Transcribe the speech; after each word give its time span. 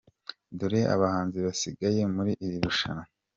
Dore 0.57 0.81
abahanzi 0.95 1.37
basigaye 1.45 2.01
muri 2.15 2.31
iri 2.45 2.57
rushanwa. 2.65 3.05